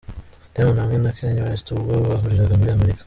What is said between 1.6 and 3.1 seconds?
ubwo bahuriraga muri Amerika.